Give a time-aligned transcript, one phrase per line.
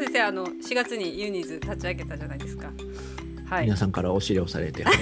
[0.00, 2.70] 中先生あの4月にユニーズ立ち上げたじゃないですか。
[3.46, 3.64] はい。
[3.64, 4.96] 皆さんからお指令をされて、は い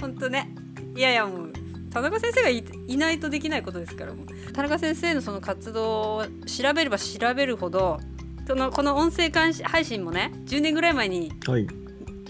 [0.00, 0.52] 本当ね。
[0.96, 1.52] いやいやもう
[1.90, 4.52] 田中先生がいいないとできないことですからもう。
[4.52, 8.00] 田中先生のその活動を調べれば調べるほど
[8.46, 11.66] そのこの音声監視配信もね10年ぐらい前にはい、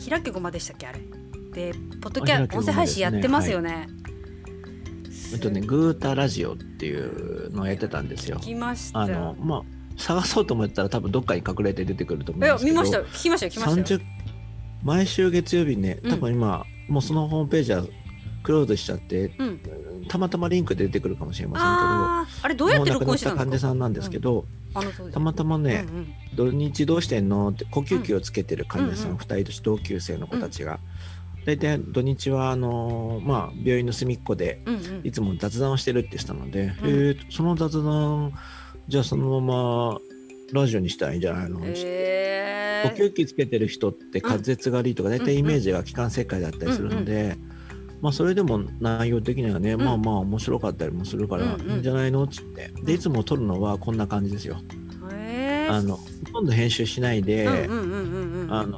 [0.09, 1.01] 開けごまでしたっけあれ。
[1.53, 2.73] でポッドキャあ開けごまですね。
[2.73, 3.89] 音声配信やってますよね。
[5.33, 8.39] えっとね、グータラジオっていうのをやってたんですよ。
[8.39, 8.41] 聞。
[8.41, 9.01] きました。
[9.01, 9.63] あの、まあ、
[10.01, 12.75] 探そうと思ったら多分どっかに隠れて出てくると思うんですけど。
[12.75, 12.99] 見ました。
[12.99, 14.01] よ聞きましたよ聞きましたよ。
[14.01, 14.03] 30
[14.83, 16.11] 毎週月曜日ね、うん。
[16.11, 17.85] 多分今、もうそのホームページは
[18.43, 19.61] クローズしちゃって、うん。
[20.09, 21.57] たまたまリンクで出てくるかもしれま
[22.23, 25.13] あーあれどうせんけど、やって録音した患者さんなんですけど、あの当時。
[25.13, 26.07] たまたまね、うんうん。
[26.35, 29.17] 土日どうしてんのって呼吸器をつけてる患者さうんん。
[29.19, 30.81] 2人と同級生の子たちが、
[31.45, 35.01] 大体土日はあのーまあ、病院の隅っこでうんうん。
[35.05, 36.69] いつも雑談をしてるって言ってたので、うん。
[36.69, 38.33] えーその雑談
[38.89, 40.01] じゃあそのまま
[40.53, 47.37] ラジオにしたらいいんじゃないの、え呼吸器つけてる人って滑舌が悪いとか大体イメージが気管切開だったりするので、
[48.01, 49.81] まあそれでも内容的にはね、ん。
[49.81, 52.25] まあまあ面白かったりもするからいいんじゃないの？
[52.25, 52.73] っつって。
[52.83, 54.57] でいつも撮るのはこんな感じですよ。
[55.71, 57.45] あのほとんど編集しないで、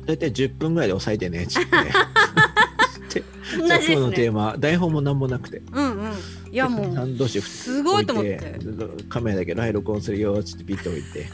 [0.07, 1.69] 大体10分ぐらいで抑えてねっつって。
[3.67, 5.63] じゃあ今日のテねーマ、台本も何もなくて。
[5.73, 5.92] うんうん
[6.53, 8.59] いやもうすごいと思って。
[9.09, 11.27] カメラだけライ録音するよっつってピッと置いて。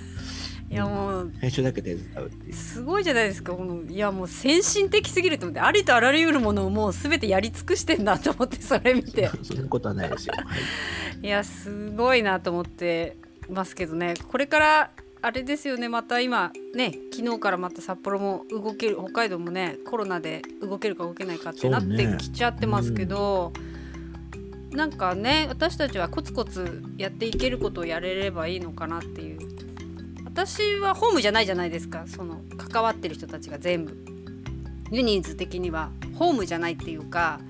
[0.70, 3.52] いやもう編集だけ手伝うってすごいじゃないですか。
[3.54, 5.60] このいやもう先進的すぎると思って。
[5.60, 9.28] ありとあらゆるものをもう全てやり尽くしてんだと思ってそれ見て。
[9.42, 10.44] そんなことはないですよ、は
[11.22, 13.16] い、いやすごいなと思って
[13.50, 14.14] ますけどね。
[14.28, 15.88] これからあれですよね。
[15.88, 23.52] また今ね昨日からまた札幌も動ける北海道もねコロナで動けるか動けないかってなってきちゃってますけど、
[24.70, 29.38] なんかね私たちはコツコツやっていけることをやれればいいのかなっていう。
[30.24, 32.04] 私はホームじゃないじゃないですか。
[32.06, 33.96] その関わってる人たちが全部。
[34.90, 35.90] ユニーズ的には。
[36.14, 37.40] ホームじゃないっていうか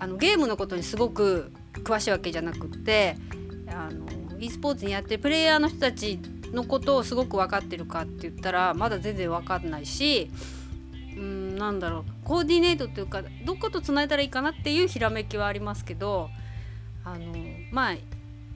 [0.00, 1.52] あのゲームのことにすごく
[1.84, 3.16] 詳しいわけじゃなくって
[3.68, 4.06] あの
[4.40, 6.18] e スポーツにやってるプレイヤーの人たち
[6.52, 10.28] のことをすごく分かってるかって言ったらまだ全然分かんないし
[11.16, 12.04] うんなんだろう。
[12.24, 16.30] コーディネートっていうかどことつないだらいいかなっていうひらめきはありますけど
[17.04, 17.34] あの
[17.70, 17.94] まあ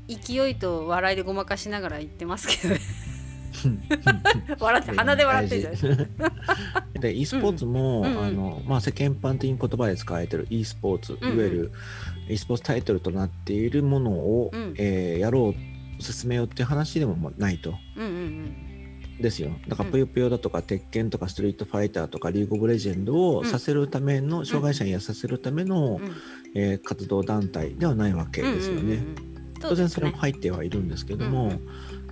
[0.09, 2.81] 勢いと笑いでごまかしながら言ってますけどね。
[4.61, 6.09] 笑って鼻で笑ってるじゃない。
[7.01, 11.31] で e スポーツも、うんうんあのまあ、世間一般的に言葉で使われてる e スポーツ、うん。
[11.31, 11.73] うんいわゆる
[12.29, 14.75] e スポーツタイトルとなっているものを、うん。
[14.79, 17.75] えーやろう進めようっていう話でもないと。
[17.97, 18.66] うんうん
[19.21, 19.51] ですよ。
[19.69, 19.93] だからうん。
[19.93, 26.01] ぷよぷよだとか鉄拳とかストリートファイターとかリーグオブレジェンドをさせるための、障害者にやさせるための、
[26.55, 29.03] えー活動団体ではないわけですよね。
[29.61, 31.53] 当然それも入ってはいるんですけども、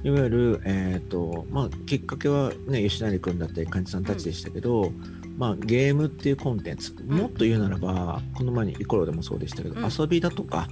[0.03, 4.93] いわゆる、えーとまあ、きっかけは、ね、吉成君だったり患者さんたちでしたけど、
[5.39, 9.89] まあ、ゲームっていうコンテンツもっと言うならば、この前にイコロでもそうでしたけど、うん。
[9.91, 10.69] 遊びだとか、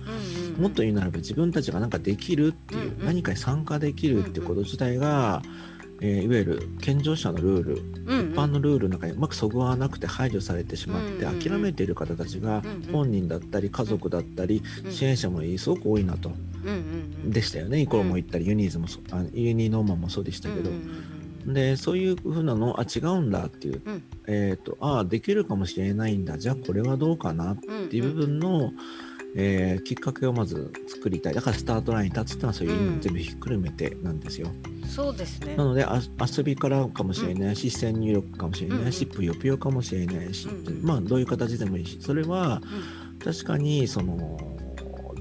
[0.58, 5.42] もっと言うならば自分たちが何かできるっていう、何かに参加できるっていうこと自体が、
[6.04, 8.32] えーいわゆる健常者のルール、うんうん。
[8.32, 11.40] 一般のルールの中にうまくそぐわなくて排除されてしまって、うんうんうん。
[11.40, 14.92] 諦めている方たちが、うんうん本人だったり家族だったり、うん。
[14.92, 16.30] 支援者もすごく多いなと。
[16.64, 16.76] うんうん
[17.24, 17.30] うん。
[17.30, 21.02] でしたよね、イコロも言ったり、ユニーズもそあユニノーマンもそうでしたけど、うんうん
[21.44, 24.02] でそういうふうなのあ違うんだっていう、うん。
[24.28, 26.38] えっ、とああできるかもしれないんだ。
[26.38, 28.72] じゃあこれはどうかなっうんていう部分の、
[29.34, 31.34] えーきっかけをまず作りたい。
[31.34, 32.94] だからスタートラインに立つっていうのはそういう意味うん。
[32.96, 34.48] も全部ひっくるめてなんですよ、
[34.86, 35.56] そうですね。
[35.56, 36.00] なのであ
[36.36, 40.82] 遊びからかもしれないし、視線入力かもしれないし、うんぷよぷよかもしれないし、うんうん。
[40.82, 42.60] まあどういう形でもいいしそれは
[43.24, 44.38] 確かにその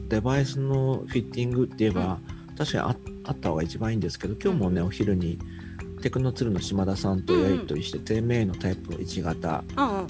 [0.09, 2.19] デバイスのフィッティングって言えば、
[2.57, 4.87] 確かにああった方が一番いいんですけど今日もね、うん。
[4.87, 5.39] お昼に
[6.01, 9.63] テクノツルの島田さんとやり取りして、低迷のタイプ1型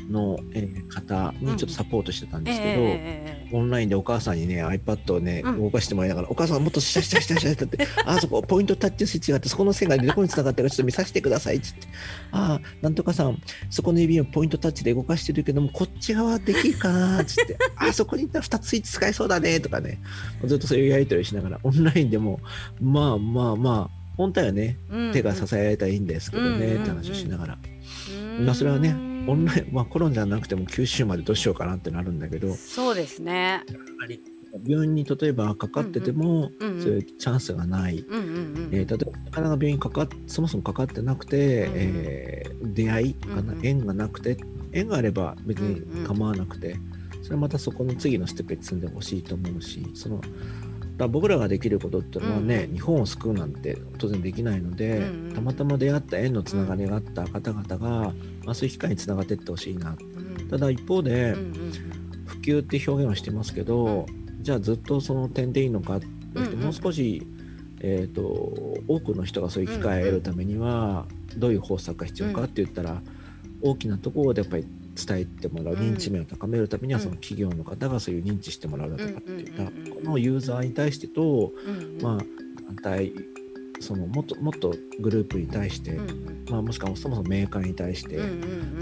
[0.10, 5.62] の、えー方にちょっとサポートしてたんえですけど、えオンラインでお母さんにね iPad をね、うん。
[5.62, 11.88] 動かしてもらいながら「お母さんもっと下下下下下」って「あそこポイントタッチスイッチがあってそこの線がどこに繋がってるかちょっと見させてください」っつって
[12.32, 20.00] 「ああなんとかさんそこの指をポイントタッチで動かしてるけどもこっち側できるかな」っつって「あそこに行ったら2スイッチ使えそうだね」とかね。
[20.46, 22.40] ずっとそういうやり取りしながらオンラインでも
[22.82, 25.12] まあまあまあ本当はねうん。
[25.12, 27.58] 手が支えられたらいいんですけどね、うんって話をしながら、
[28.38, 28.46] うん。
[28.46, 28.96] まあそれはね
[29.28, 33.64] オンライン、まあ、コロナじゃなくても九州までどうしようかなってなるんだけどそうですね。
[34.68, 38.06] 病院に例えばかかってても、そういうチャンスがない、う
[38.72, 44.38] えー例えばなかなか病院にかかっそもそもかかってなくて、うんえー出会いかな、縁がなくて
[44.74, 46.76] 縁があれば別に構わなくて、
[47.24, 50.22] それはまたそこの次のステップに積んでほしいと思うしその
[51.02, 52.64] ら僕らができることっていうのはね、うん。
[52.64, 55.34] うん日本を救うなんて当然できないので、うんうん。
[55.34, 58.14] たまたま出会った縁のつながりがあった方々が、
[58.44, 59.96] まあ、そういう機会につながっていってほしいな。
[60.00, 60.48] うん。
[60.50, 61.72] ただ一方で、うんうん。
[62.26, 64.06] 普及って表現をしてますけど、
[64.42, 66.60] じゃあずっとその点でいいのかって、うんうん。
[66.60, 67.26] もう少し、
[67.82, 68.22] えー、と
[68.88, 71.06] 多くの人がそういう機会を得るためには
[71.38, 73.02] どういう方策が必要かって言ったら、
[73.62, 74.66] 大きなところでやっぱり
[74.96, 75.80] 伝えてもらううん。
[75.80, 77.04] 認知面を高めるためにはうん。
[77.04, 81.52] その企業の方がそういう認知してもらうだとかっていうんうんうんうんこのユーザーに対してと、
[82.02, 82.18] まあ
[82.68, 83.14] 団体
[83.82, 86.00] そのもっともっとグループに対して、
[86.50, 88.18] まあ、もしくはそもそもメーカーに対して、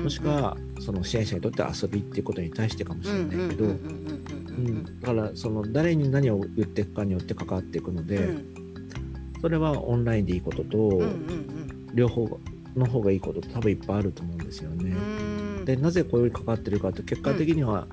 [0.02, 8.38] もしくはその支援者にとっては遊びっていうことに対してかもしれないけど、うんだからその誰に何を言っていくかによって関わっていくので、
[9.42, 11.02] それはオンラインでいいことと、
[11.94, 12.40] 両方
[12.76, 14.92] の方がいいことと多分いっぱいあると思うんですよね。
[14.92, 15.66] うん。
[15.66, 17.88] でなぜこういう関わってるかと結果的には、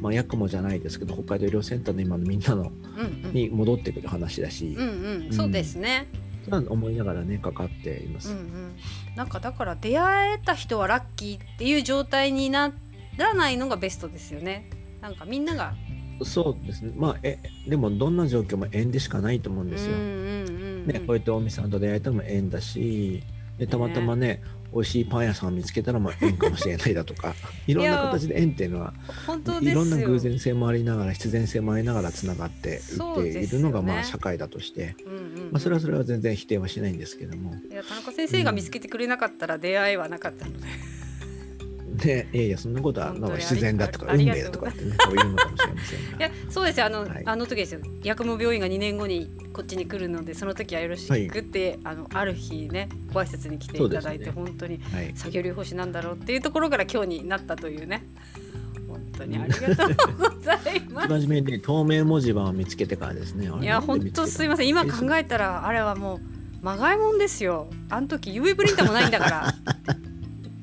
[0.00, 3.32] まあ、ヤクモじゃないですけど北海道医療センターの今のみんなのうんうん。
[3.32, 5.32] に戻ってくる話だし、うんうん。
[5.32, 6.06] そうですね。
[6.50, 8.32] 思いながらね関わっています。
[8.32, 8.72] うんうん。
[9.14, 12.72] なんかだから出会えた人はラッキーっていう状態にな
[13.16, 14.68] らないのがベストですよね。
[15.00, 15.74] なんかみんなが。
[16.22, 16.92] そうですね。
[16.96, 17.38] まあえ
[17.68, 19.92] でもどんな状況も縁でしかないと思うんですよ。
[19.92, 20.14] うんうんうん
[20.48, 20.86] うん。
[20.86, 23.22] ね、こうやって大見さんと出会えたのも縁だし
[23.60, 24.42] でたまたまね
[24.72, 27.34] 美味しいパン屋さんを見つけたらまあ縁かもしれないだとか
[27.68, 28.94] いろんな形で縁っていうのは
[29.26, 29.70] 本当ですよ。
[29.72, 35.52] いろんな偶然性もありながら必然性もありながらつながっていっているのがまあ社会だとして、うんうんうん。
[35.52, 37.54] まあ、それはそれは全然否定はしないんですけども。
[37.70, 40.66] いや田中先生が見つけてくれなかったら出会いはなかったので、
[42.00, 46.86] でいやいやそんなことはなんか必然だとか運命だとかってねこう言うのかもしれませんいがやそうですよ。
[46.86, 47.22] あの,、はい。
[47.24, 47.80] あの時ですよ。
[48.04, 54.30] 八雲病院が2年後にこっちに来るのでその時はよろしくって、あのある日ねご挨拶に来ていただいて、ね。
[54.32, 55.12] 本当にはい。
[55.14, 58.02] 作業療法士なんだろうっていうところから今日になったというね。
[58.88, 61.08] 本当にありがとうございます。
[61.20, 64.68] 真面目にね透明文字盤を見つけてからですねいや本当すいません。
[64.68, 66.20] 今考えたらあれはもう
[66.62, 67.68] まがいもんですよ。
[67.88, 69.54] あの時 UV プリンターもないんだから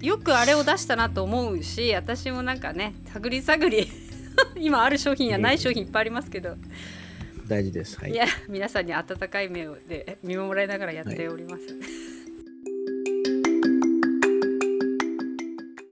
[0.07, 3.89] よくあれを出したなと思うし私もなんかね探り探り
[4.55, 6.55] 今ある商品やない商品いっぱいありますけど、
[7.47, 7.99] 大事です。
[7.99, 8.11] はい。
[8.11, 11.63] い、や皆さんに温かい目をで見守られながらやっております、